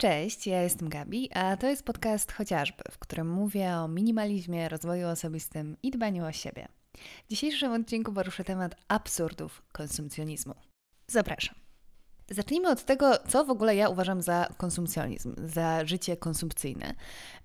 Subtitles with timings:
[0.00, 5.08] Cześć, ja jestem Gabi, a to jest podcast chociażby, w którym mówię o minimalizmie, rozwoju
[5.08, 6.68] osobistym i dbaniu o siebie.
[7.26, 10.54] W dzisiejszym odcinku poruszę temat absurdów konsumpcjonizmu.
[11.06, 11.67] Zapraszam.
[12.30, 16.94] Zacznijmy od tego, co w ogóle ja uważam za konsumpcjonizm, za życie konsumpcyjne.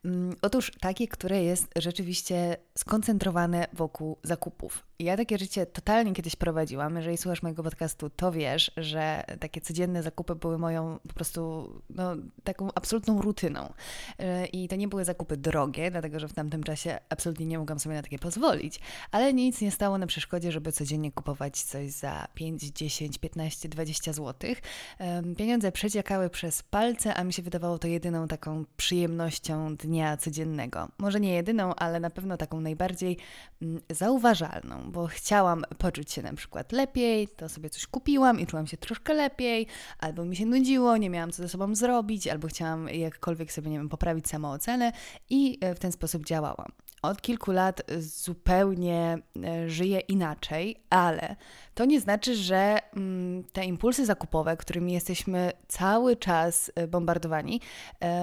[0.06, 4.86] Mm, otóż takie, które jest rzeczywiście skoncentrowane wokół zakupów.
[5.00, 6.96] Ja takie życie totalnie kiedyś prowadziłam.
[6.96, 12.16] Jeżeli słuchasz mojego podcastu, to wiesz, że takie codzienne zakupy były moją po prostu no,
[12.44, 13.74] taką absolutną rutyną.
[14.20, 17.80] E, I to nie były zakupy drogie, dlatego że w tamtym czasie absolutnie nie mogłam
[17.80, 18.80] sobie na takie pozwolić,
[19.12, 24.14] ale nic nie stało na przeszkodzie, żeby codziennie kupować coś za 5, 10, 15, 20
[24.14, 24.34] zł.
[25.38, 30.88] Pieniądze przeciekały przez palce, a mi się wydawało to jedyną taką przyjemnością dnia codziennego.
[30.98, 33.18] Może nie jedyną, ale na pewno taką najbardziej
[33.62, 38.68] mm, zauważalną bo chciałam poczuć się na przykład lepiej, to sobie coś kupiłam i czułam
[38.68, 39.68] się troszkę lepiej,
[40.00, 43.78] albo mi się nudziło, nie miałam co ze sobą zrobić, albo chciałam jakkolwiek sobie, nie
[43.78, 44.92] wiem, poprawić samoocenę
[45.30, 46.72] i e, w ten sposób działałam.
[47.02, 51.36] Od kilku lat zupełnie e, żyję inaczej, ale
[51.74, 57.62] to nie znaczy, że mm, te impulsy zakupowe, którymi jesteśmy cały czas e, bombardowani,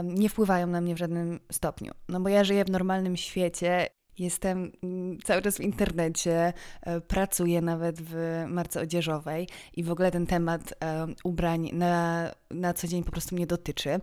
[0.04, 1.92] nie wpływają na mnie w żadnym stopniu.
[2.08, 3.88] No bo ja żyję w normalnym świecie
[4.20, 10.10] Jestem mm, cały czas w internecie, e, pracuję nawet w marce odzieżowej i w ogóle
[10.10, 14.00] ten temat e, ubrań na, na co dzień po prostu mnie dotyczy.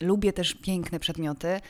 [0.00, 1.60] Lubię też piękne przedmioty,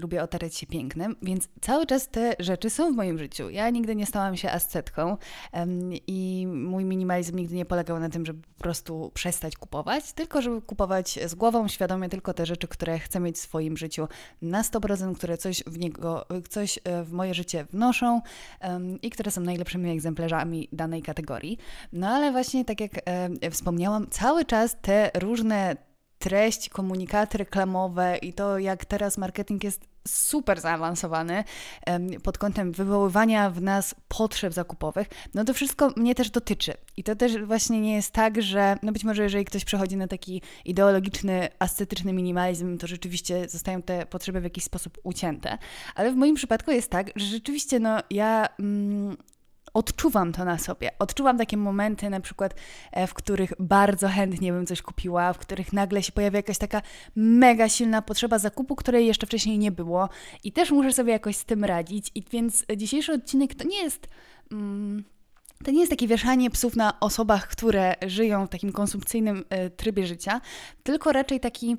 [0.00, 3.50] lubię otaczać się pięknem, więc cały czas te rzeczy są w moim życiu.
[3.50, 5.16] Ja nigdy nie stałam się ascetką
[6.06, 10.62] i mój minimalizm nigdy nie polegał na tym, żeby po prostu przestać kupować, tylko żeby
[10.62, 14.08] kupować z głową świadomie tylko te rzeczy, które chcę mieć w swoim życiu
[14.42, 18.20] na 100%, które coś w niego, coś e, w moje życie wnoszą
[18.62, 21.58] um, i które są najlepszymi egzemplarzami danej kategorii.
[21.92, 25.59] No ale właśnie tak jak e, wspomniałam, cały czas te różne
[26.18, 31.44] treści, komunikaty reklamowe i to, jak teraz marketing jest super zaawansowany
[32.22, 36.74] pod kątem wywoływania w nas potrzeb zakupowych, no to wszystko mnie też dotyczy.
[36.96, 40.08] I to też właśnie nie jest tak, że no być może jeżeli ktoś przechodzi na
[40.08, 45.58] taki ideologiczny, ascetyczny minimalizm, to rzeczywiście zostają te potrzeby w jakiś sposób ucięte.
[45.94, 48.48] Ale w moim przypadku jest tak, że rzeczywiście no ja...
[48.58, 49.16] Mm,
[49.74, 50.90] odczuwam to na sobie.
[50.98, 52.54] Odczuwam takie momenty, na przykład,
[52.92, 56.82] e, w których bardzo chętnie bym coś kupiła, w których nagle się pojawia jakaś taka
[57.16, 60.08] mega silna potrzeba zakupu, której jeszcze wcześniej nie było,
[60.44, 62.10] i też muszę sobie jakoś z tym radzić.
[62.14, 64.08] I więc dzisiejszy odcinek to nie jest.
[64.52, 65.04] Mm,
[65.64, 70.06] to nie jest takie wieszanie psów na osobach, które żyją w takim konsumpcyjnym e, trybie
[70.06, 70.40] życia,
[70.82, 71.76] tylko raczej taki,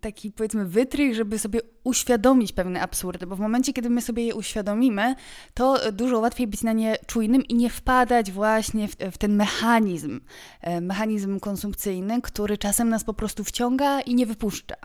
[0.00, 4.34] taki powiedzmy wytrych, żeby sobie uświadomić pewne absurdy, bo w momencie, kiedy my sobie je
[4.34, 5.14] uświadomimy,
[5.54, 10.20] to dużo łatwiej być na nie czujnym i nie wpadać właśnie w, w ten mechanizm,
[10.60, 14.76] e, mechanizm konsumpcyjny, który czasem nas po prostu wciąga i nie wypuszcza.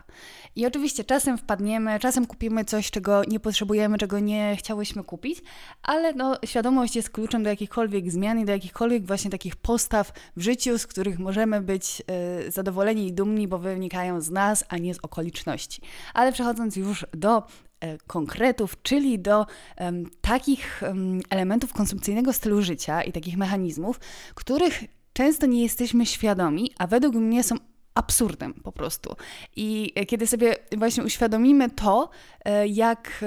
[0.56, 5.42] I oczywiście czasem wpadniemy, czasem kupimy coś, czego nie potrzebujemy, czego nie chciałyśmy kupić,
[5.82, 10.42] ale no, świadomość jest kluczem do jakichkolwiek zmian i do jakichkolwiek właśnie takich postaw w
[10.42, 12.02] życiu, z których możemy być
[12.48, 15.82] zadowoleni i dumni, bo wynikają z nas, a nie z okoliczności.
[16.14, 17.42] Ale przechodząc już do
[17.80, 19.46] e, konkretów, czyli do
[19.80, 24.00] um, takich um, elementów konsumpcyjnego stylu życia i takich mechanizmów,
[24.34, 27.56] których często nie jesteśmy świadomi, a według mnie są
[27.94, 29.16] absurdem po prostu.
[29.56, 32.10] I kiedy sobie właśnie uświadomimy to,
[32.44, 33.24] e, jak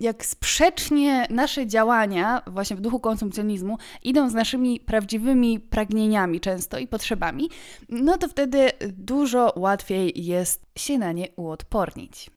[0.00, 6.86] jak sprzecznie nasze działania, właśnie w duchu konsumpcjonizmu, idą z naszymi prawdziwymi pragnieniami często i
[6.86, 7.50] potrzebami,
[7.88, 12.30] no to wtedy dużo łatwiej jest się na nie uodpornić.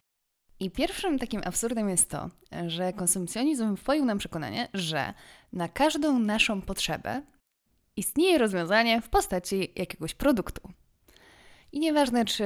[0.59, 2.29] I pierwszym takim absurdem jest to,
[2.67, 5.13] że konsumpcjonizm wpoił nam przekonanie, że
[5.53, 7.21] na każdą naszą potrzebę
[7.95, 10.69] istnieje rozwiązanie w postaci jakiegoś produktu.
[11.71, 12.43] I nieważne, czy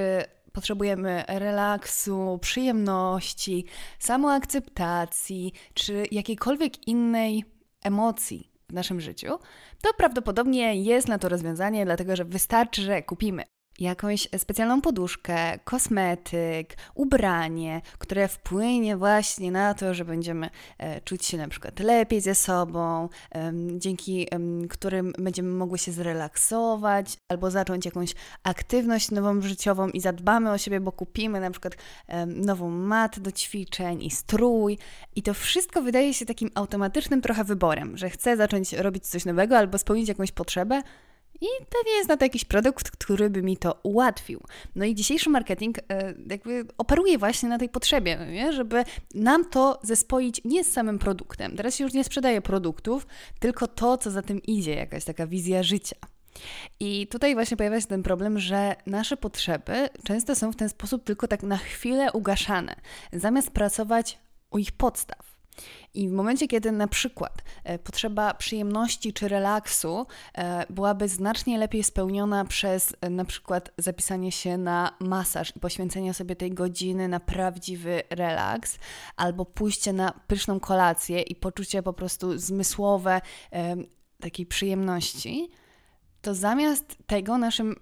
[0.51, 3.65] potrzebujemy relaksu, przyjemności,
[3.99, 7.45] samoakceptacji czy jakiejkolwiek innej
[7.83, 9.39] emocji w naszym życiu,
[9.81, 13.50] to prawdopodobnie jest na to rozwiązanie, dlatego że wystarczy, że kupimy
[13.81, 21.37] jakąś specjalną poduszkę, kosmetyk, ubranie, które wpłynie właśnie na to, że będziemy e, czuć się
[21.37, 23.09] na przykład lepiej ze sobą,
[23.77, 24.27] dzięki
[24.69, 28.13] którym będziemy mogły się zrelaksować albo zacząć jakąś
[28.43, 31.75] aktywność nową życiową i zadbamy o siebie, bo kupimy na przykład
[32.27, 34.77] nową matę do ćwiczeń i strój.
[35.15, 39.57] I to wszystko wydaje się takim automatycznym trochę wyborem, że chcę zacząć robić coś nowego
[39.57, 40.81] albo spełnić jakąś potrzebę,
[41.41, 44.41] i pewnie jest na to jakiś produkt, który by mi to ułatwił.
[44.75, 48.53] No i dzisiejszy marketing e, jakby operuje właśnie na tej potrzebie, nie?
[48.53, 48.83] żeby
[49.13, 51.57] nam to zespoić nie z samym produktem.
[51.57, 53.07] Teraz się już nie sprzedaje produktów,
[53.39, 55.95] tylko to, co za tym idzie, jakaś taka wizja życia.
[56.79, 61.03] I tutaj właśnie pojawia się ten problem, że nasze potrzeby często są w ten sposób
[61.03, 62.75] tylko tak na chwilę ugaszane,
[63.13, 64.19] zamiast pracować
[64.51, 65.30] u ich podstaw.
[65.93, 71.83] I w momencie, kiedy na przykład e, potrzeba przyjemności czy relaksu e, byłaby znacznie lepiej
[71.83, 77.19] spełniona przez e, na przykład zapisanie się na masaż i poświęcenie sobie tej godziny na
[77.19, 78.79] prawdziwy relaks,
[79.15, 83.21] albo pójście na pyszną kolację i poczucie po prostu zmysłowe
[84.19, 85.49] takiej przyjemności,
[86.21, 87.75] to zamiast tego naszym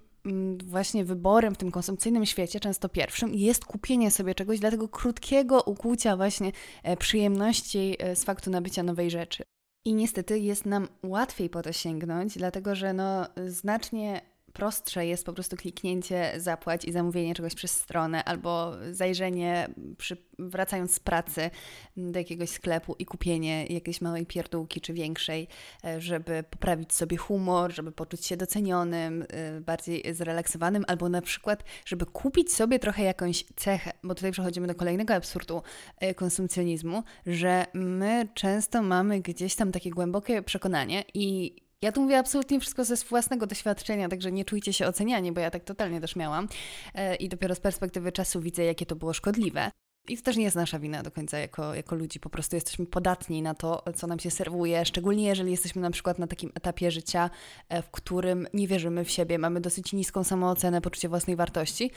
[0.64, 5.62] właśnie wyborem w tym konsumpcyjnym świecie, często pierwszym, jest kupienie sobie czegoś dla tego krótkiego
[5.62, 6.52] ukłucia właśnie
[6.82, 9.44] e, przyjemności e, z faktu nabycia nowej rzeczy.
[9.84, 15.32] I niestety jest nam łatwiej po to sięgnąć, dlatego że no, znacznie prostsze jest po
[15.32, 19.68] prostu kliknięcie zapłać i zamówienie czegoś przez stronę, albo zajrzenie
[19.98, 21.50] przy, wracając z pracy
[21.96, 25.48] do jakiegoś sklepu i kupienie jakiejś małej pierdółki czy większej,
[25.84, 31.64] e, żeby poprawić sobie humor, żeby poczuć się docenionym, e, bardziej zrelaksowanym, albo na przykład,
[31.84, 35.62] żeby kupić sobie trochę jakąś cechę, bo tutaj przechodzimy do kolejnego absurdu
[35.98, 42.18] e, konsumpcjonizmu, że my często mamy gdzieś tam takie głębokie przekonanie i ja tu mówię
[42.18, 46.16] absolutnie wszystko ze własnego doświadczenia, także nie czujcie się oceniani, bo ja tak totalnie też
[46.16, 46.48] miałam.
[46.94, 49.70] E, I dopiero z perspektywy czasu widzę, jakie to było szkodliwe.
[50.08, 52.86] I to też nie jest nasza wina do końca jako, jako ludzi, po prostu jesteśmy
[52.86, 56.90] podatni na to, co nam się serwuje, szczególnie jeżeli jesteśmy na przykład na takim etapie
[56.90, 57.30] życia,
[57.68, 61.90] e, w którym nie wierzymy w siebie, mamy dosyć niską samoocenę, poczucie własnej wartości,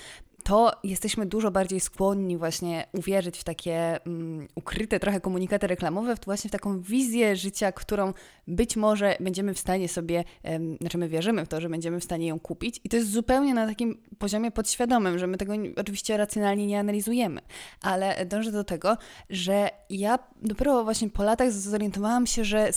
[0.44, 6.48] to jesteśmy dużo bardziej skłonni właśnie uwierzyć w takie um, ukryte trochę komunikaty reklamowe, właśnie
[6.48, 8.14] w taką wizję życia, którą
[8.48, 12.04] być może będziemy w stanie sobie, um, znaczy my wierzymy w to, że będziemy w
[12.04, 16.18] stanie ją kupić i to jest zupełnie na takim poziomie podświadomym, że my tego oczywiście
[16.18, 17.42] racjonalnie nie analizujemy,
[17.82, 18.98] ale dążę do tego,
[19.30, 22.70] że ja dopiero właśnie po latach zorientowałam się, że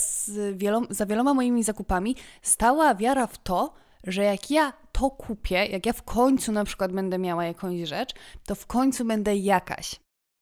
[0.53, 3.73] wielom, za wieloma moimi zakupami stała wiara w to,
[4.07, 8.13] że jak ja to kupię, jak ja w końcu na przykład będę miała jakąś rzecz,
[8.45, 9.95] to w końcu będę jakaś.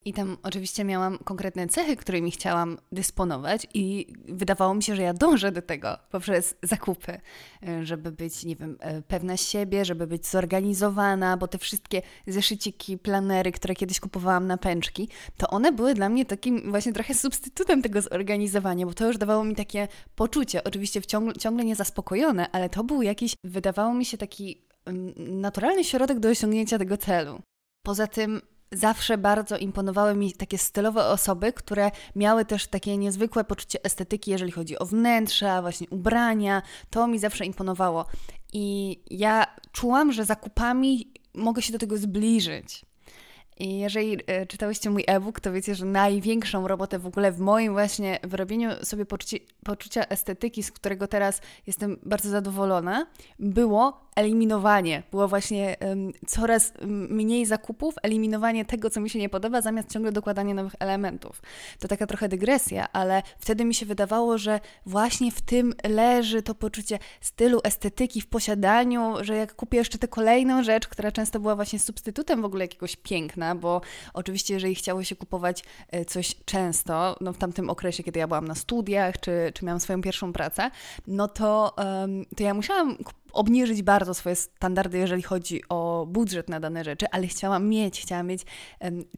[0.08, 5.14] I tam oczywiście miałam konkretne cechy, którymi chciałam dysponować, i wydawało mi się, że ja
[5.14, 7.20] dążę do tego poprzez zakupy,
[7.68, 12.98] e, żeby być, nie wiem, e, pewna siebie, żeby być zorganizowana, bo te wszystkie zeszyciki,
[12.98, 17.82] planery, które kiedyś kupowałam na pęczki, to one były dla mnie takim właśnie trochę substytutem
[17.82, 22.84] tego zorganizowania, bo to już dawało mi takie poczucie, oczywiście ciągle, ciągle niezaspokojone, ale to
[22.84, 27.42] był jakiś, wydawało mi się taki mm, naturalny środek do osiągnięcia tego celu.
[27.86, 28.42] Poza tym
[28.78, 34.52] zawsze bardzo imponowały mi takie stylowe osoby, które miały też takie niezwykłe poczucie estetyki, jeżeli
[34.52, 36.62] chodzi o wnętrza, właśnie ubrania.
[36.90, 38.06] To mi zawsze imponowało.
[38.54, 42.86] I ja czułam, że zakupami mogę się do tego zbliżyć.
[43.58, 47.74] I jeżeli e, czytałyście mój e-book, to wiecie, że największą robotę w ogóle w moim
[47.74, 53.08] właśnie wyrobieniu sobie poczuci, poczucia estetyki, z którego teraz jestem bardzo zadowolona,
[53.40, 55.04] było eliminowanie.
[55.12, 56.74] Było właśnie um, coraz
[57.10, 61.42] mniej zakupów, eliminowanie tego, co mi się nie podoba, zamiast ciągle dokładanie nowych elementów.
[61.80, 66.56] To taka trochę dygresja, ale wtedy mi się wydawało, że właśnie w tym leży to
[66.56, 71.56] poczucie stylu, estetyki w posiadaniu, że jak kupię jeszcze tę kolejną rzecz, która często była
[71.56, 73.82] właśnie substytutem w ogóle jakiegoś piękna, bo
[74.14, 78.48] oczywiście jeżeli chciało się kupować e, coś często, no w tamtym okresie, kiedy ja byłam
[78.48, 80.72] na studiach, czy, czy miałam swoją pierwszą pracę,
[81.08, 82.98] no to, um, to ja musiałam
[83.36, 88.28] obniżyć bardzo swoje standardy, jeżeli chodzi o budżet na dane rzeczy, ale chciałam mieć, chciałam
[88.28, 88.42] mieć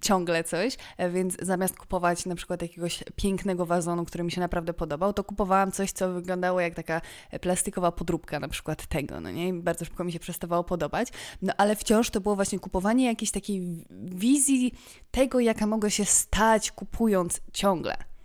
[0.02, 4.74] ciągle coś, e, więc zamiast kupować na przykład jakiegoś pięknego wazonu, który mi się naprawdę
[4.74, 7.02] podobał, to kupowałam coś, co wyglądało jak taka
[7.42, 9.48] plastikowa podróbka na przykład tego, no nie?
[9.48, 11.08] I bardzo szybko mi się przestawało podobać,
[11.42, 14.74] no ale wciąż to było właśnie kupowanie jakiejś takiej wizji
[15.12, 18.17] tego, jaka mogę się stać kupując ciągle.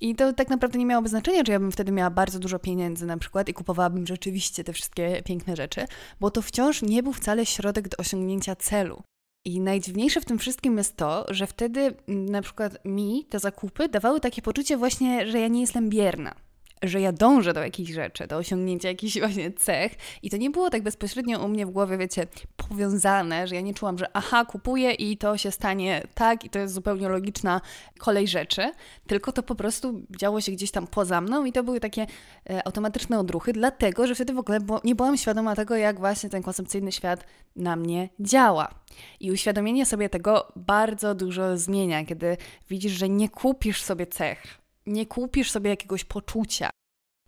[0.00, 3.06] I to tak naprawdę nie miałoby znaczenia, czy ja bym wtedy miała bardzo dużo pieniędzy
[3.06, 5.84] na przykład i kupowałabym rzeczywiście te wszystkie piękne rzeczy,
[6.20, 9.02] bo to wciąż nie był wcale środek do osiągnięcia celu.
[9.44, 13.88] I najdziwniejsze w tym wszystkim jest to, że wtedy mm, na przykład mi te zakupy
[13.88, 16.34] dawały takie poczucie właśnie, że ja nie jestem bierna
[16.82, 20.70] że ja dążę do jakichś rzeczy, do osiągnięcia jakichś właśnie cech i to nie było
[20.70, 24.92] tak bezpośrednio u mnie w głowie, wiecie, powiązane, że ja nie czułam, że aha, kupuję
[24.92, 27.60] i to się stanie tak i to jest zupełnie logiczna
[27.98, 28.72] kolej rzeczy,
[29.06, 32.06] tylko to po prostu działo się gdzieś tam poza mną i to były takie
[32.50, 36.30] e, automatyczne odruchy, dlatego, że wtedy w ogóle bo, nie byłam świadoma tego, jak właśnie
[36.30, 37.24] ten konsumpcyjny świat
[37.56, 38.74] na mnie działa.
[39.20, 42.36] I uświadomienie sobie tego bardzo dużo zmienia, kiedy
[42.70, 44.59] widzisz, że nie kupisz sobie cech,
[44.90, 46.70] nie kupisz sobie jakiegoś poczucia.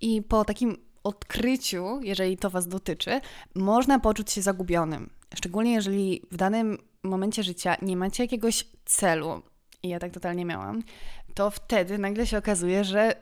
[0.00, 3.20] I po takim odkryciu, jeżeli to Was dotyczy,
[3.54, 5.10] można poczuć się zagubionym.
[5.34, 9.42] Szczególnie jeżeli w danym momencie życia nie macie jakiegoś celu,
[9.82, 10.82] i ja tak totalnie miałam,
[11.34, 13.14] to wtedy nagle się okazuje, że,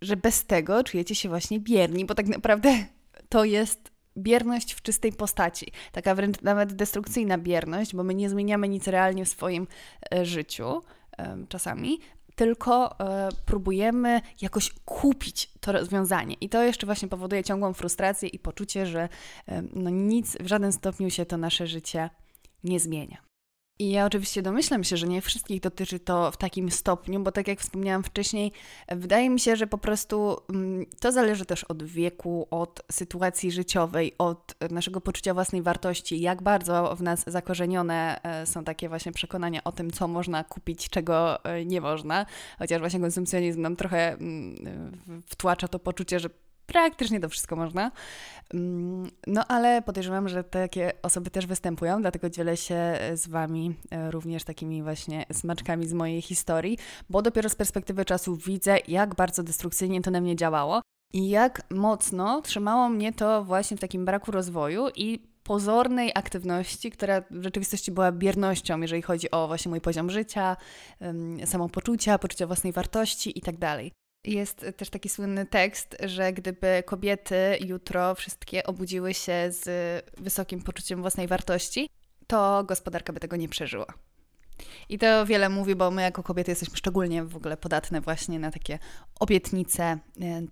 [0.00, 2.84] że bez tego czujecie się właśnie bierni, bo tak naprawdę
[3.28, 8.68] to jest bierność w czystej postaci, taka wręcz nawet destrukcyjna bierność, bo my nie zmieniamy
[8.68, 9.66] nic realnie w swoim
[10.14, 10.82] e, życiu
[11.48, 11.98] czasami,
[12.34, 16.36] tylko e, próbujemy jakoś kupić to rozwiązanie.
[16.40, 19.08] I to jeszcze właśnie powoduje ciągłą frustrację i poczucie, że
[19.74, 22.10] no nic w żaden stopniu się to nasze życie
[22.64, 23.33] nie zmienia.
[23.78, 27.48] I ja oczywiście domyślam się, że nie wszystkich dotyczy to w takim stopniu, bo tak
[27.48, 28.52] jak wspomniałam wcześniej,
[28.88, 34.14] wydaje mi się, że po prostu mm, to zależy też od wieku, od sytuacji życiowej,
[34.18, 39.64] od naszego poczucia własnej wartości, jak bardzo w nas zakorzenione e, są takie właśnie przekonania
[39.64, 42.26] o tym, co można kupić, czego e, nie można.
[42.58, 46.30] Chociaż właśnie konsumpcjonizm nam trochę mm, wtłacza to poczucie, że
[46.66, 47.90] praktycznie to wszystko można.
[48.54, 54.10] Mm, no ale podejrzewam, że takie osoby też występują, dlatego dzielę się z Wami e,
[54.10, 56.78] również takimi właśnie smaczkami z mojej historii,
[57.10, 61.62] bo dopiero z perspektywy czasu widzę, jak bardzo destrukcyjnie to na mnie działało i jak
[61.70, 67.92] mocno trzymało mnie to właśnie w takim braku rozwoju i pozornej aktywności, która w rzeczywistości
[67.92, 70.56] była biernością, jeżeli chodzi o właśnie mój poziom życia,
[71.44, 73.78] samopoczucia, poczucia własnej wartości itd.
[74.24, 79.64] Jest też taki słynny tekst, że gdyby kobiety jutro wszystkie obudziły się z
[80.18, 81.88] wysokim poczuciem własnej wartości,
[82.26, 83.86] to gospodarka by tego nie przeżyła.
[84.88, 88.50] I to wiele mówi, bo my jako kobiety jesteśmy szczególnie w ogóle podatne właśnie na
[88.50, 88.78] takie
[89.20, 89.98] obietnice e,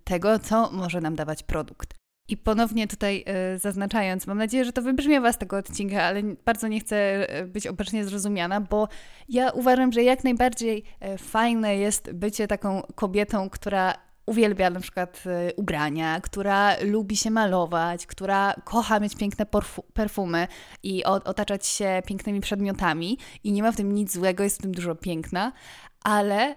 [0.03, 2.02] tego, co może nam dawać produkt.
[2.27, 3.25] I ponownie tutaj
[3.55, 6.95] y, zaznaczając, mam nadzieję, że to wybrzmiewa z tego odcinka, ale bardzo nie chcę
[7.29, 8.87] e, być obecnie zrozumiana, bo
[9.29, 13.93] ja uważam, że jak najbardziej y, fajne jest bycie taką kobietą, która
[14.25, 15.23] uwielbia na przykład
[15.55, 19.45] ubrania, która lubi się malować, która kocha mieć piękne
[19.93, 20.47] perfumy
[20.83, 23.17] i otaczać się pięknymi przedmiotami.
[23.43, 25.51] I nie ma w tym nic złego, jest w tym dużo piękna,
[26.03, 26.55] ale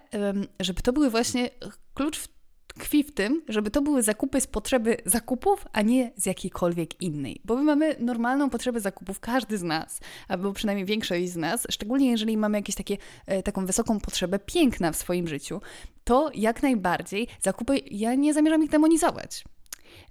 [0.59, 1.49] żeby to były właśnie
[1.93, 2.36] klucz w
[2.77, 7.41] tkwi w tym, żeby to były zakupy z potrzeby zakupów, a nie z jakiejkolwiek innej.
[7.45, 12.11] Bo my mamy normalną potrzebę zakupów, każdy z nas, albo przynajmniej większość z nas, szczególnie
[12.11, 15.61] jeżeli mamy jakieś takie, e, taką wysoką potrzebę piękna w swoim życiu,
[16.03, 19.43] to jak najbardziej zakupy, ja nie zamierzam ich demonizować.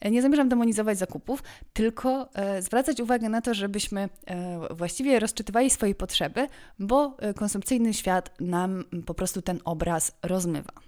[0.01, 1.43] E, nie zamierzam demonizować zakupów,
[1.73, 6.47] tylko e, zwracać uwagę na to, żebyśmy e, właściwie rozczytywali swoje potrzeby,
[6.79, 10.86] bo e, konsumpcyjny świat nam po prostu ten obraz rozmywa.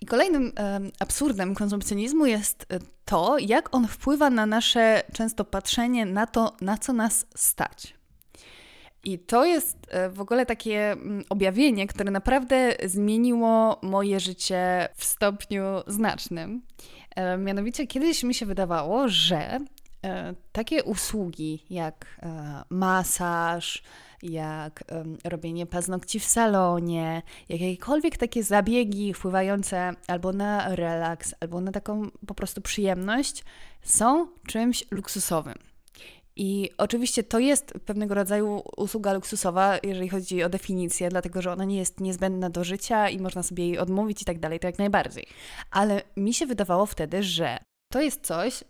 [0.00, 0.52] I kolejnym
[0.98, 6.78] absurdem konsumpcjonizmu jest e, to, jak on wpływa na nasze często patrzenie na to, na
[6.78, 7.94] co nas stać.
[9.04, 15.04] I to jest e, w ogóle takie mm, objawienie, które naprawdę zmieniło moje życie w
[15.04, 16.62] stopniu znacznym.
[17.16, 19.60] E, mianowicie kiedyś mi się wydawało, że
[20.52, 22.20] takie usługi jak
[22.70, 23.82] masaż,
[24.22, 24.84] jak
[25.24, 32.10] robienie paznokci w salonie, jak jakiekolwiek takie zabiegi wpływające albo na relaks, albo na taką
[32.26, 33.44] po prostu przyjemność,
[33.82, 35.54] są czymś luksusowym.
[36.38, 41.64] I oczywiście to jest pewnego rodzaju usługa luksusowa, jeżeli chodzi o definicję, dlatego że ona
[41.64, 44.78] nie jest niezbędna do życia i można sobie jej odmówić i tak dalej, to jak
[44.78, 45.26] najbardziej.
[45.70, 47.58] Ale mi się wydawało wtedy, że
[47.92, 48.64] to jest coś,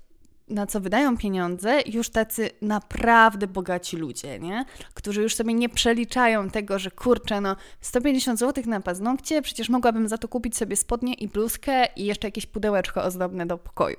[0.48, 4.64] na co wydają pieniądze już tacy naprawdę bogaci ludzie, nie?
[4.94, 10.08] Którzy już sobie nie przeliczają tego, że kurczę, no 150 zł na paznokcie, przecież mogłabym
[10.08, 13.96] za to kupić sobie spodnie i bluzkę i jeszcze jakieś pudełeczko ozdobne do pokoju.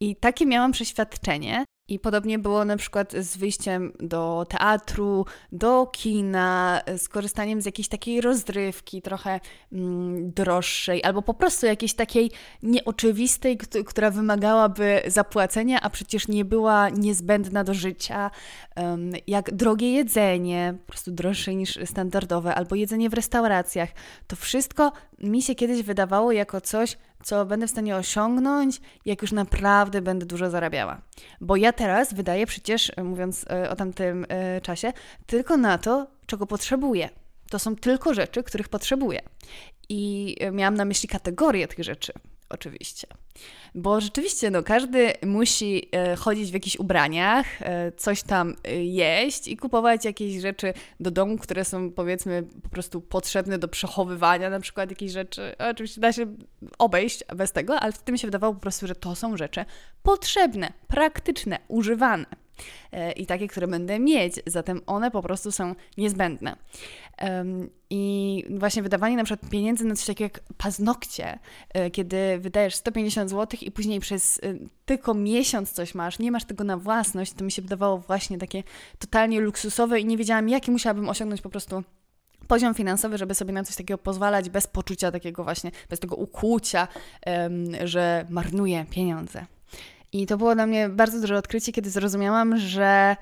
[0.00, 6.80] I takie miałam przeświadczenie, i podobnie było na przykład z wyjściem do teatru, do kina,
[6.98, 9.40] z korzystaniem z jakiejś takiej rozrywki trochę
[9.72, 12.30] mm, droższej, albo po prostu jakiejś takiej
[12.62, 18.30] nieoczywistej, która wymagałaby zapłacenia, a przecież nie była niezbędna do życia,
[18.76, 23.88] um, jak drogie jedzenie, po prostu droższe niż standardowe, albo jedzenie w restauracjach.
[24.26, 29.32] To wszystko mi się kiedyś wydawało jako coś, co będę w stanie osiągnąć, jak już
[29.32, 31.00] naprawdę będę dużo zarabiała.
[31.40, 34.92] Bo ja teraz wydaję przecież, e, mówiąc e, o tamtym e, czasie,
[35.26, 37.08] tylko na to, czego potrzebuję.
[37.50, 39.20] To są tylko rzeczy, których potrzebuję.
[39.88, 42.12] I miałam na myśli kategorię tych rzeczy
[42.50, 43.06] oczywiście.
[43.74, 49.48] Bo rzeczywiście, no, każdy musi e, chodzić w jakichś ubraniach, e, coś tam e, jeść
[49.48, 54.60] i kupować jakieś rzeczy do domu, które są powiedzmy po prostu potrzebne do przechowywania, na
[54.60, 55.54] przykład jakieś rzeczy.
[55.70, 56.26] Oczywiście da się
[56.78, 59.64] obejść bez tego, ale wtedy mi się wydawało po prostu, że to są rzeczy
[60.02, 62.26] potrzebne, praktyczne, używane.
[63.16, 66.56] I takie, które będę mieć, zatem one po prostu są niezbędne.
[67.90, 71.38] I właśnie wydawanie na przykład pieniędzy na coś takiego jak paznokcie,
[71.74, 76.44] e, kiedy wydajesz 150 zł i później przez e, tylko miesiąc coś masz, nie masz
[76.44, 78.62] tego na własność, to mi się wydawało właśnie takie
[78.98, 81.82] totalnie luksusowe i nie wiedziałam, jaki musiałabym osiągnąć po prostu
[82.48, 86.88] poziom finansowy, żeby sobie na coś takiego pozwalać bez poczucia takiego właśnie, bez tego ukłucia,
[87.84, 89.46] że marnuję pieniądze.
[90.12, 93.16] I to było dla mnie bardzo duże odkrycie, kiedy zrozumiałam, że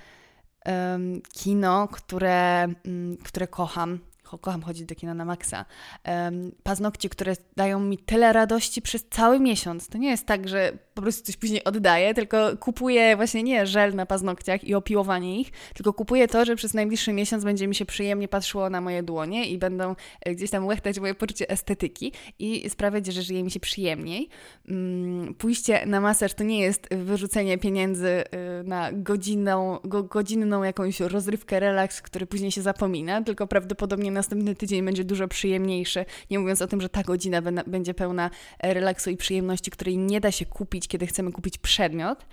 [1.32, 3.98] kino, które, um, które kocham,
[4.38, 5.64] kocham chodzić do kina na maksa.
[6.62, 9.88] Paznokcie, które dają mi tyle radości przez cały miesiąc.
[9.88, 13.94] To nie jest tak, że po prostu coś później oddaję, tylko kupuję właśnie nie żel
[13.94, 17.84] na paznokciach i opiłowanie ich, tylko kupuję to, że przez najbliższy miesiąc będzie mi się
[17.84, 22.70] przyjemnie patrzyło na moje dłonie i będą e, gdzieś tam łechtać moje poczucie estetyki i
[22.70, 24.28] sprawiać, że żyje mi się przyjemniej.
[24.68, 28.24] Um, pójście na masaż to nie jest wyrzucenie pieniędzy y,
[28.68, 34.84] na godzinną, go, godzinną jakąś rozrywkę, relaks, który później się zapomina, tylko prawdopodobnie następny tydzień
[34.84, 39.16] będzie dużo przyjemniejszy, nie mówiąc o tym, że ta godzina będzie pełna e, relaksu i
[39.16, 42.26] przyjemności, której nie da się kupić, kiedy chcemy kupić przedmiot.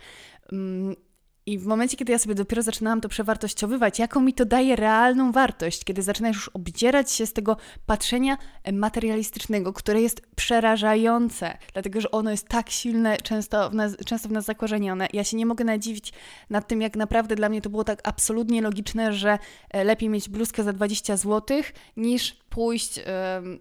[1.47, 5.31] I w momencie, kiedy ja sobie dopiero zaczynałam to przewartościowywać, jaką mi to daje realną
[5.31, 8.37] wartość, kiedy zaczynasz już obdzierać się z tego patrzenia
[8.73, 14.31] materialistycznego, które jest przerażające, dlatego że ono jest tak silne, często w nas, często w
[14.31, 15.07] nas zakorzenione.
[15.13, 16.13] Ja się nie mogę nadziwić
[16.49, 20.29] nad tym, jak naprawdę dla mnie to było tak absolutnie logiczne, że e, lepiej mieć
[20.29, 21.61] bluzkę za 20 zł
[21.97, 22.99] niż pójść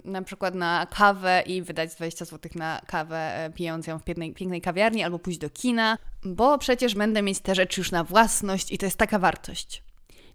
[0.04, 4.34] na przykład na kawę i wydać 20 zł na kawę, e, pijąc ją w pięknej,
[4.34, 8.72] pięknej kawiarni, albo pójść do kina, bo przecież będę mieć te rzeczy już na własność
[8.72, 9.82] i to jest taka wartość.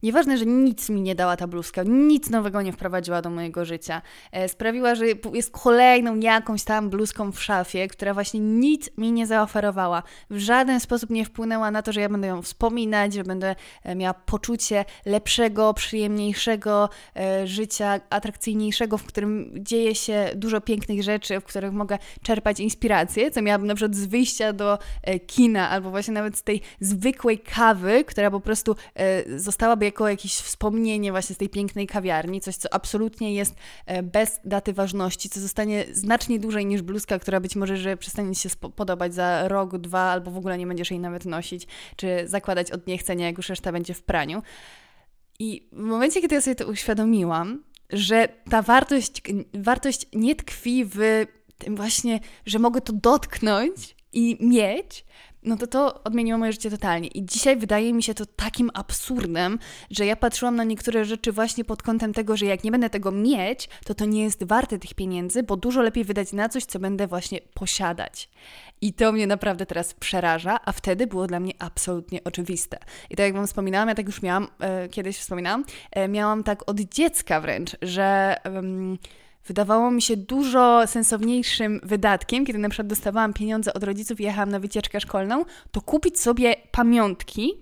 [0.03, 4.01] Nieważne, że nic mi nie dała ta bluzka, nic nowego nie wprowadziła do mojego życia.
[4.31, 9.27] E, sprawiła, że jest kolejną jakąś tam bluzką w szafie, która właśnie nic mi nie
[9.27, 10.03] zaoferowała.
[10.29, 13.95] W żaden sposób nie wpłynęła na to, że ja będę ją wspominać, że będę e,
[13.95, 21.43] miała poczucie lepszego, przyjemniejszego e, życia, atrakcyjniejszego, w którym dzieje się dużo pięknych rzeczy, w
[21.43, 24.77] których mogę czerpać inspirację, co miałabym na przykład z wyjścia do
[25.27, 28.75] kina, albo właśnie nawet z tej zwykłej kawy, która po prostu
[29.35, 33.55] zostałaby jako jakieś wspomnienie właśnie z tej pięknej kawiarni, coś, co absolutnie jest
[33.85, 38.35] e, bez daty ważności, co zostanie znacznie dłużej niż bluzka, która być może, że przestanie
[38.35, 42.71] się podobać za rok, dwa, albo w ogóle nie będziesz jej nawet nosić, czy zakładać
[42.71, 44.41] od niechcenia, jak już reszta będzie w praniu.
[45.39, 49.21] I w momencie, kiedy ja sobie to uświadomiłam, że ta wartość,
[49.53, 51.25] wartość nie tkwi w
[51.57, 55.05] tym właśnie, że mogę to dotknąć i mieć,
[55.43, 57.07] no to to odmieniło moje życie totalnie.
[57.07, 59.59] I dzisiaj wydaje mi się to takim absurdem,
[59.91, 63.11] że ja patrzyłam na niektóre rzeczy właśnie pod kątem tego, że jak nie będę tego
[63.11, 66.79] mieć, to to nie jest warte tych pieniędzy, bo dużo lepiej wydać na coś, co
[66.79, 68.29] będę właśnie posiadać.
[68.81, 72.77] I to mnie naprawdę teraz przeraża, a wtedy było dla mnie absolutnie oczywiste.
[73.09, 76.69] I tak jak Wam wspominałam, ja tak już miałam, e, kiedyś wspominałam, e, miałam tak
[76.69, 78.35] od dziecka wręcz, że
[79.49, 84.49] wydawało mi się dużo sensowniejszym wydatkiem, kiedy na przykład dostawałam pieniądze od rodziców i jechałam
[84.49, 87.53] na wycieczkę szkolną, to kupić sobie pamiątki,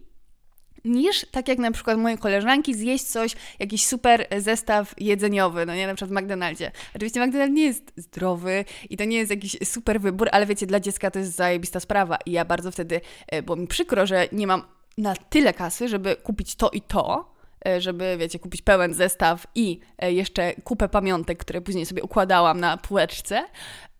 [0.85, 5.87] niż tak jak na przykład moje koleżanki zjeść coś, jakiś super zestaw jedzeniowy, no nie,
[5.87, 6.71] na przykład w McDonaldzie.
[6.95, 10.79] Oczywiście McDonald nie jest zdrowy i to nie jest jakiś super wybór, ale wiecie, dla
[10.79, 14.47] dziecka to jest zajebista sprawa i ja bardzo wtedy, e, było mi przykro, że nie
[14.47, 14.63] mam
[14.97, 17.36] na tyle kasy, żeby kupić to i to,
[17.79, 22.77] żeby, wiecie, kupić pełen zestaw i e, jeszcze kupę pamiątek, które później sobie układałam na
[22.77, 23.43] półeczce.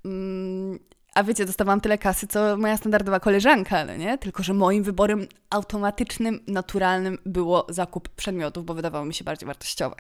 [0.06, 0.80] Mm,
[1.18, 4.18] a wiecie, dostawałam tyle kasy, co moja standardowa koleżanka, no nie?
[4.18, 9.96] Tylko, że moim wyborem automatycznym, naturalnym było zakup przedmiotów, bo wydawało mi się bardziej wartościowe.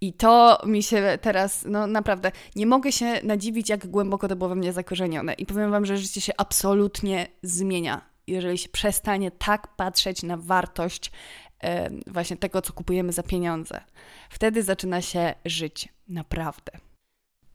[0.00, 4.48] I to mi się teraz, no naprawdę, nie mogę się nadziwić, jak głęboko to było
[4.48, 5.32] we mnie zakorzenione.
[5.32, 11.10] I powiem Wam, że życie się absolutnie zmienia, jeżeli się przestanie tak patrzeć na wartość
[12.06, 13.80] właśnie tego, co kupujemy za pieniądze.
[14.30, 16.72] Wtedy zaczyna się żyć, naprawdę.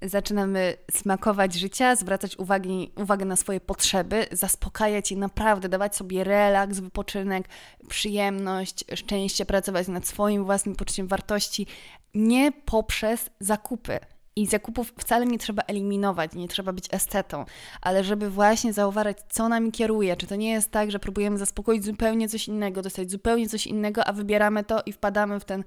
[0.02, 6.80] Zaczynamy smakować życia, zwracać uwagi, uwagę na swoje potrzeby, zaspokajać je naprawdę, dawać sobie relaks,
[6.80, 7.50] wypoczynek,
[7.88, 11.68] przyjemność, szczęście, pracować nad swoim własnym poczuciem wartości,
[12.14, 14.00] nie poprzez zakupy.
[14.40, 17.46] I zakupów wcale nie trzeba eliminować, nie trzeba być estetą,
[17.82, 20.16] ale żeby właśnie zauważyć, co nami kieruje.
[20.16, 24.06] Czy to nie jest tak, że próbujemy zaspokoić zupełnie coś innego, dostać zupełnie coś innego,
[24.06, 25.64] a wybieramy to i wpadamy w, ten,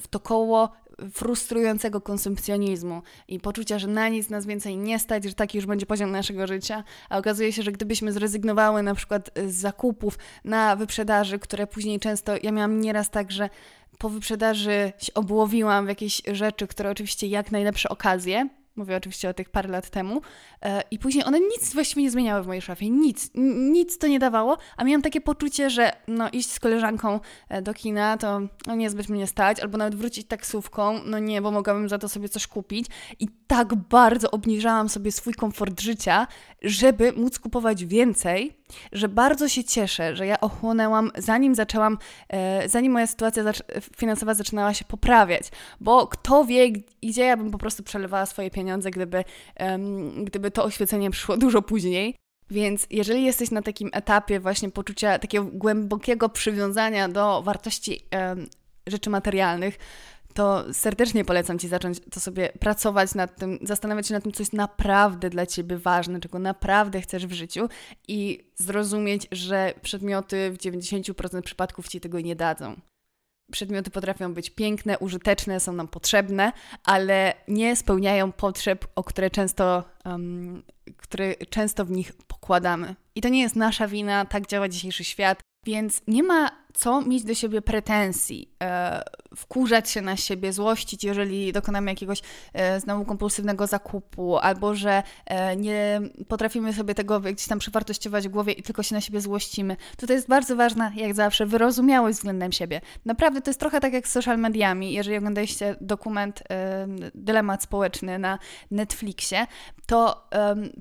[0.00, 0.70] w to koło
[1.12, 5.86] frustrującego konsumpcjonizmu i poczucia, że na nic nas więcej nie stać, że taki już będzie
[5.86, 11.38] poziom naszego życia, a okazuje się, że gdybyśmy zrezygnowały na przykład z zakupów na wyprzedaży,
[11.38, 13.50] które później często, ja miałam nieraz tak, że
[13.98, 19.34] po wyprzedaży się obłowiłam w jakieś rzeczy, które oczywiście jak najlepsze okazje, Mówię oczywiście o
[19.34, 20.20] tych parę lat temu.
[20.62, 22.90] E, I później one nic właściwie nie zmieniały w mojej szafie.
[22.90, 23.30] Nic.
[23.70, 27.74] Nic to nie dawało, a miałam takie poczucie, że no iść z koleżanką e, do
[27.74, 31.98] kina to no, niezbyt mnie stać, albo nawet wrócić taksówką, no nie, bo mogłabym za
[31.98, 32.86] to sobie coś kupić.
[33.20, 36.26] I tak bardzo obniżałam sobie swój komfort życia,
[36.62, 38.56] żeby móc kupować więcej,
[38.92, 43.44] że bardzo się cieszę, że ja ochłonęłam, zanim zaczęłam, e, zanim moja sytuacja
[43.96, 48.67] finansowa zaczynała się poprawiać, bo kto wie, gdzie ja bym po prostu przelewała swoje pieniądze,
[48.76, 49.24] gdyby,
[50.24, 52.14] gdyby to oświecenie przyszło dużo później.
[52.50, 58.00] Więc jeżeli jesteś na takim etapie właśnie poczucia takiego głębokiego przywiązania do wartości
[58.86, 59.78] rzeczy materialnych,
[60.34, 64.42] to serdecznie polecam Ci zacząć to sobie pracować nad tym, zastanawiać się nad tym, co
[64.42, 67.68] jest naprawdę dla Ciebie ważne, czego naprawdę chcesz w życiu
[68.08, 72.76] i zrozumieć, że przedmioty w 90% przypadków Ci tego nie dadzą.
[73.52, 76.52] Przedmioty potrafią być piękne, użyteczne, są nam potrzebne,
[76.84, 80.62] ale nie spełniają potrzeb, o które często, um,
[80.96, 82.94] które często w nich pokładamy.
[83.14, 85.40] I to nie jest nasza wina, tak działa dzisiejszy świat.
[85.68, 89.02] Więc nie ma co mieć do siebie pretensji, e,
[89.36, 95.56] wkurzać się na siebie, złościć, jeżeli dokonamy jakiegoś e, znowu kompulsywnego zakupu, albo że e,
[95.56, 99.76] nie potrafimy sobie tego gdzieś tam przewartościować w głowie i tylko się na siebie złościmy.
[99.96, 102.80] Tutaj jest bardzo ważna, jak zawsze, wyrozumiałość względem siebie.
[103.04, 104.92] Naprawdę to jest trochę tak jak z social mediami.
[104.92, 108.38] Jeżeli oglądaliście dokument e, Dylemat Społeczny na
[108.70, 109.46] Netflixie,
[109.86, 110.28] to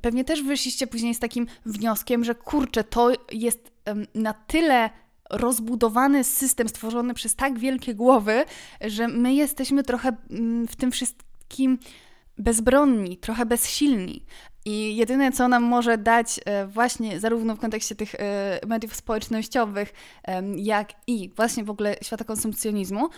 [0.02, 3.77] pewnie też wyszliście później z takim wnioskiem, że kurczę, to jest
[4.15, 4.89] na tyle
[5.30, 8.45] rozbudowany system stworzony przez tak wielkie głowy,
[8.82, 11.80] że my jesteśmy trochę mm, w tym wszystkim
[12.38, 14.26] bezbronni, trochę bezsilni.
[14.65, 19.93] I jedyne, co nam może dać e, właśnie zarówno w kontekście tych e, mediów społecznościowych,
[20.56, 23.10] jak i właśnie w ogóle świata konsumpcjonizmu,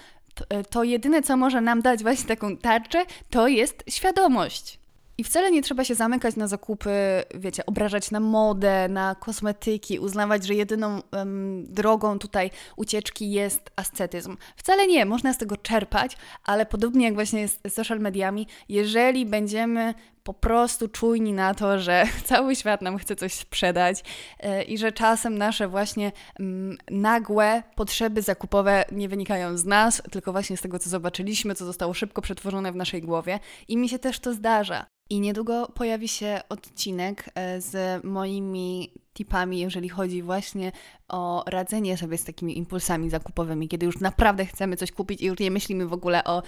[0.49, 4.79] e, to jedyne, co może nam dać właśnie taką tarczę, to jest świadomość.
[5.19, 6.89] I wcale nie trzeba się zamykać na zakupy,
[7.36, 14.38] wiecie, obrażać na modę, na kosmetyki, uznawać, że jedyną um, drogą tutaj ucieczki jest ascetyzm.
[14.55, 19.93] Wcale nie, można z tego czerpać, ale podobnie jak właśnie z social mediami, jeżeli będziemy
[20.23, 24.03] po prostu czujni na to, że cały świat nam chce coś sprzedać
[24.43, 26.45] yy, i że czasem nasze właśnie yy,
[26.91, 31.93] nagłe potrzeby zakupowe nie wynikają z nas, tylko właśnie z tego, co zobaczyliśmy, co zostało
[31.93, 33.39] szybko przetworzone w naszej głowie.
[33.67, 34.86] I mi się też to zdarza.
[35.10, 40.72] I niedługo pojawi się odcinek e, z moimi tipami, jeżeli chodzi właśnie
[41.08, 45.39] o radzenie sobie z takimi impulsami zakupowymi, kiedy już naprawdę chcemy coś kupić i już
[45.39, 46.43] nie myślimy w ogóle o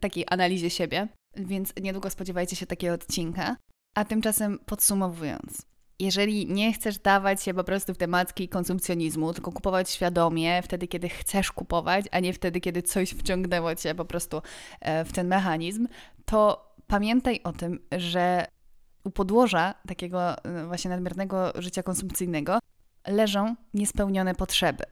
[0.00, 1.08] takiej analizie siebie.
[1.36, 3.56] Więc niedługo spodziewajcie się takiego odcinka.
[3.94, 5.66] A tymczasem podsumowując,
[5.98, 11.08] jeżeli nie chcesz dawać się po prostu w tematki konsumpcjonizmu, tylko kupować świadomie wtedy, kiedy
[11.08, 14.42] chcesz kupować, a nie wtedy, kiedy coś wciągnęło cię po prostu
[14.80, 15.88] e, w ten mechanizm,
[16.24, 18.46] to pamiętaj o tym, że
[19.04, 22.58] u podłoża takiego e, właśnie nadmiernego życia konsumpcyjnego
[23.06, 24.84] leżą niespełnione potrzeby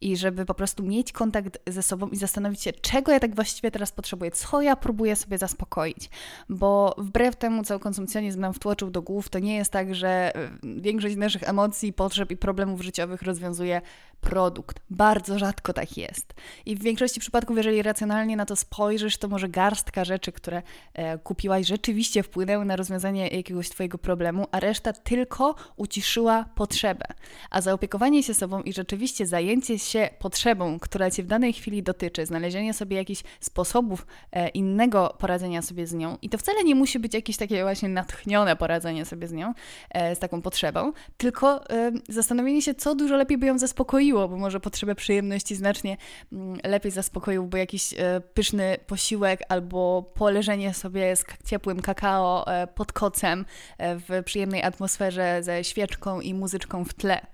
[0.00, 3.70] i żeby po prostu mieć kontakt ze sobą i zastanowić się, czego ja tak właściwie
[3.70, 6.10] teraz potrzebuję, co ja próbuję sobie zaspokoić.
[6.48, 10.50] Bo wbrew temu, co konsumpcjonizm nam wtłoczył do głów, to nie jest tak, że e,
[10.62, 13.80] większość naszych emocji, potrzeb i problemów życiowych rozwiązuje
[14.24, 14.80] produkt.
[14.90, 16.34] Bardzo rzadko tak jest.
[16.66, 20.62] I w większości przypadków, jeżeli racjonalnie na to spojrzysz, to może garstka rzeczy, które
[20.94, 27.04] e, kupiłaś, rzeczywiście wpłynęły na rozwiązanie jakiegoś Twojego problemu, a reszta tylko uciszyła potrzebę.
[27.50, 32.26] A zaopiekowanie się sobą i rzeczywiście zajęcie się potrzebą, która Cię w danej chwili dotyczy,
[32.26, 36.98] znalezienie sobie jakichś sposobów e, innego poradzenia sobie z nią, i to wcale nie musi
[36.98, 39.54] być jakieś takie właśnie natchnione poradzenie sobie z nią,
[39.90, 44.36] e, z taką potrzebą, tylko e, zastanowienie się, co dużo lepiej by ją zaspokoiło, bo
[44.36, 45.96] może potrzebę przyjemności znacznie
[46.32, 47.94] mm, lepiej zaspokoiłby jakiś
[48.34, 53.44] pyszny posiłek albo poleżenie sobie z ciepłym kakao pod kocem
[53.78, 57.26] w przyjemnej atmosferze ze świeczką i muzyczką w tle.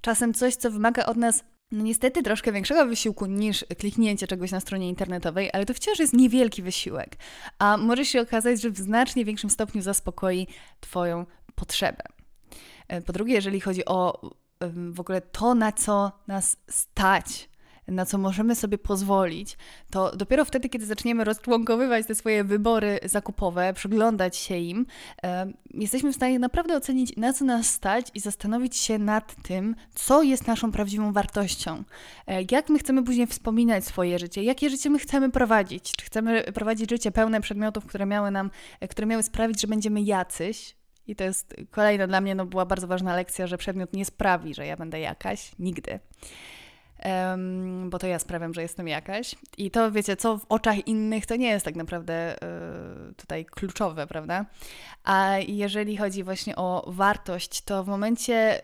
[0.00, 4.60] Czasem coś, co wymaga od nas no niestety troszkę większego wysiłku niż kliknięcie czegoś na
[4.60, 7.16] stronie internetowej, ale to wciąż jest niewielki wysiłek,
[7.58, 10.46] a może się okazać, że w znacznie większym stopniu zaspokoi
[10.80, 12.02] Twoją potrzebę.
[12.88, 14.30] E, po drugie, jeżeli chodzi o
[14.92, 17.48] w ogóle to, na co nas stać,
[17.88, 19.56] na co możemy sobie pozwolić,
[19.90, 24.86] to dopiero wtedy, kiedy zaczniemy rozczłonkowywać te swoje wybory zakupowe, przyglądać się im,
[25.74, 30.22] jesteśmy w stanie naprawdę ocenić, na co nas stać i zastanowić się nad tym, co
[30.22, 31.84] jest naszą prawdziwą wartością.
[32.26, 35.92] E, jak my chcemy później wspominać swoje życie, jakie życie my chcemy prowadzić.
[35.92, 40.02] Czy chcemy prowadzić życie pełne przedmiotów, które miały nam, e, które miały sprawić, że będziemy
[40.02, 44.04] jacyś, i to jest kolejna dla mnie no, była bardzo ważna lekcja, że przedmiot nie
[44.04, 45.98] sprawi, że ja będę jakaś, nigdy
[47.04, 49.34] um, bo to ja sprawiam, że jestem jakaś.
[49.58, 52.36] I to wiecie, co w oczach innych, to nie jest tak naprawdę
[53.10, 54.46] y, tutaj kluczowe, prawda?
[55.04, 58.60] A jeżeli chodzi właśnie o wartość, to w momencie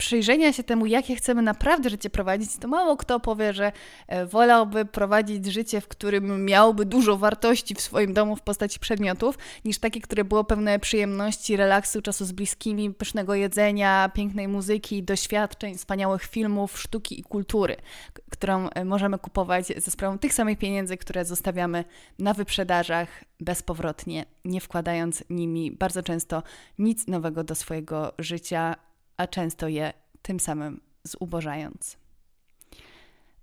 [0.00, 3.72] przyjrzenia się temu, jakie chcemy naprawdę życie prowadzić, to mało kto powie, że
[4.08, 9.38] e, wolałby prowadzić życie, w którym miałby dużo wartości w swoim domu w postaci przedmiotów,
[9.64, 15.74] niż takie, które było pełne przyjemności, relaksu, czasu z bliskimi, pysznego jedzenia, pięknej muzyki, doświadczeń,
[15.74, 17.76] wspaniałych filmów, sztuki i kultury,
[18.30, 21.84] którą e, możemy kupować ze sprawą tych samych pieniędzy, które zostawiamy
[22.18, 23.08] na wyprzedażach
[23.40, 26.42] bezpowrotnie, nie wkładając nimi bardzo często
[26.78, 28.76] nic nowego do swojego życia
[29.20, 31.96] a często je tym samym zubożając.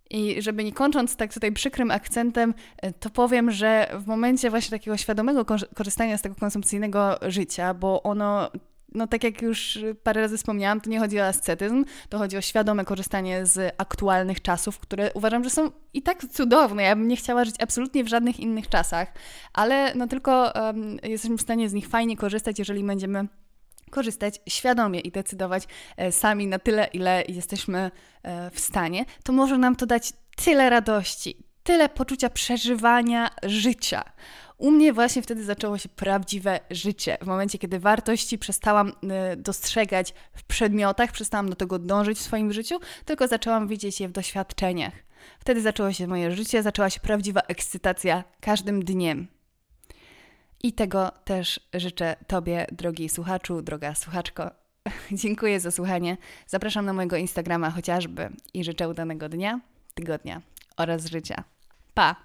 [0.09, 4.77] I żeby nie kończąc tak tutaj przykrym akcentem, e, to powiem, że w momencie właśnie
[4.77, 8.51] takiego świadomego korzystania z tego konsumpcyjnego życia, bo ono
[8.95, 12.41] no tak jak już parę razy wspomniałam, to nie chodzi o ascetyzm, to chodzi o
[12.41, 16.83] świadome korzystanie z aktualnych czasów, które uważam, że są i tak cudowne.
[16.83, 19.13] Ja bym nie chciała żyć absolutnie w żadnych innych czasach,
[19.53, 23.27] ale no tylko um, jesteśmy w stanie z nich fajnie korzystać, jeżeli będziemy
[23.89, 25.63] korzystać świadomie i decydować
[25.97, 27.91] e, sami na tyle, ile jesteśmy
[28.23, 34.03] e, w stanie, to może nam to dać tyle radości, tyle poczucia przeżywania życia.
[34.57, 37.17] U mnie właśnie wtedy zaczęło się prawdziwe życie.
[37.21, 42.53] W momencie, kiedy wartości przestałam e, dostrzegać w przedmiotach, przestałam do tego dążyć w swoim
[42.53, 44.93] życiu, tylko zaczęłam widzieć je w doświadczeniach.
[45.39, 49.36] Wtedy zaczęło się moje życie, zaczęła się prawdziwa ekscytacja każdym dniem.
[50.63, 54.51] I tego też życzę Tobie, drogi słuchaczu, droga słuchaczko.
[55.11, 56.17] Dziękuję za słuchanie.
[56.47, 59.59] Zapraszam na mojego Instagrama chociażby i życzę udanego dnia,
[59.95, 60.41] tygodnia
[60.77, 61.43] oraz życia.
[61.93, 62.15] Pa!